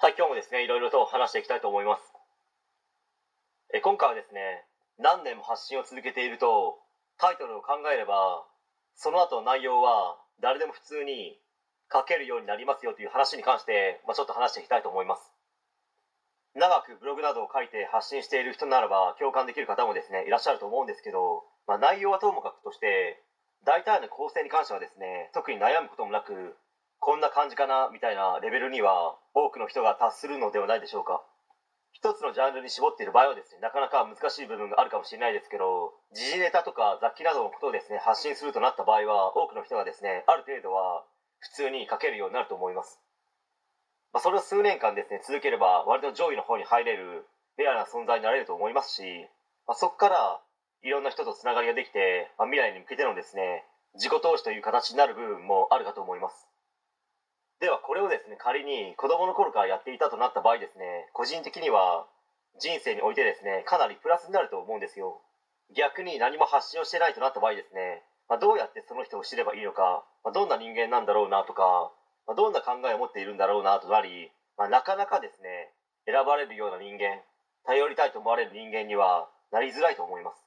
[0.00, 2.00] はい、今日もですね、いろいろと話していきたいと思います。
[3.74, 4.64] え今回はですね、
[4.96, 6.80] 何年も発信を続けていると、
[7.18, 8.48] タイトルを考えれば、
[8.96, 11.36] その後の内容は誰でも普通に
[11.92, 15.34] 書けるようになりますよという話に関して、まあ、ちょっと話していきたいと思います。
[16.54, 23.20] 長くブログなどを書いて発信している人ならば共感できる方もですね、いらっしゃると思うんですけど、まあ、内容はともかくとして、
[23.66, 26.56] 大体の構成に関してはですね、特に悩むこともなく、
[27.00, 31.24] こんな感じかなみたいなレベルには多くの人が達するのではないでしょうか。
[31.92, 33.60] 一つのジャンルに絞っている場合はですね。
[33.60, 41.04] なかなか難しい部分があるかもしれないですけど時事ネタとか雑記などのことをですね発信するとなった場合は多くの人がですねある程度は
[41.40, 43.00] 普通に書けるようになると思います、
[44.12, 47.24] まあ、それを数年間ですね続ければ割と上位の方に入れる
[47.56, 49.02] レアな存在になれると思いますし、
[49.66, 50.40] まあ、そこから
[50.82, 53.64] いろんな人とつながりができて、まあ、未来に向けてのですね
[53.94, 56.09] 自己投資という形になる部分もあるかと思います。
[58.20, 62.04] ですね仮に子供の頃からやっていたとなった場合ですね個人的には
[62.60, 65.22] 人生においてですねかなりプラスになると思うんですよ。
[65.76, 71.92] 逆に何も発信をしてないとなった場合ですね、まあ、どうやってその人を知ればいいのか、まあ、どんな人間なんだろうなとか、
[72.26, 75.70] まあ、どんな考えを持っているんだろうなとなり、ま、なかなかですね
[76.06, 77.22] 選ばれるような人間
[77.66, 80.42] 頼りたいと思われる人間にはなりづらいと思います、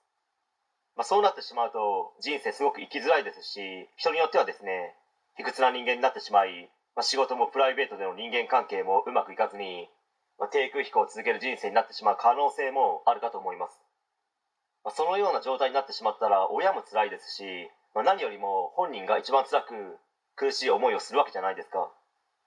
[0.97, 4.95] ま、そうなってしまうと人生すごく生きづらいですし人によってはですね
[5.37, 9.89] 卑屈な人間になってしまいまあ、仕事もプライベートでの人間関係もうまくいかずに、
[10.37, 13.81] まあ、低空飛行を続ける人生になってしまう可能性もあるかと思います、
[14.85, 19.73] まあ、そのような状態になってしまったら親も辛いですし、まあ、何よりも本人が一番辛く
[20.35, 21.89] 苦しい思いをするわけじゃないですか、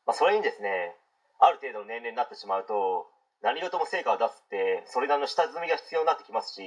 [0.07, 0.95] まあ、それにですね
[1.41, 3.07] ある程度の年齢になってしまうと
[3.43, 6.63] 何事も成果を出すってそれなりの下積みが必要になってきますし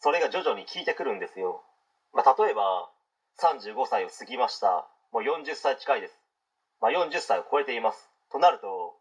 [0.00, 1.64] それが徐々に効いてくるんですよ、
[2.12, 2.90] まあ、例えば
[3.38, 4.86] 35歳を過ぎました。
[5.12, 6.23] もう40歳近いです。
[6.84, 8.10] まあ、40歳を超えています。
[8.28, 8.92] となると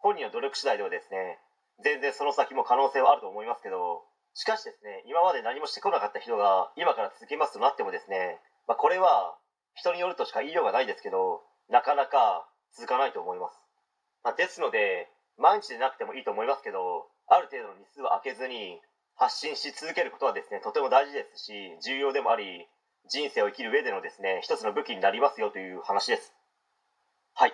[0.00, 1.36] 本人の努力次第ではですね
[1.84, 9.36] 全然その先も可能性はあると思いますけどしかしですね今まで何もしてこなかった人が今から続けますとなってもですね、まあ、これは
[9.74, 13.60] 人によるとしか言いようがないですけどなかなか続かないと思います、
[14.24, 18.80] まあ、ですので毎日でなくてもいいと思いますけどある程度の日数は空けずに
[19.12, 21.52] 発信し続けることはですねとても大事ですし
[21.84, 22.64] 重要でもあり
[23.10, 26.32] 人生を生きる上でのですね一つの武器になりますよという話です。
[27.38, 27.52] はい。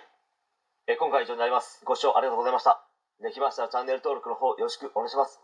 [0.87, 1.83] え今回は以上になります。
[1.83, 2.87] ご視聴ありがとうございました。
[3.21, 5.41] できましたらチャンネル登録の方よろしくお願いします。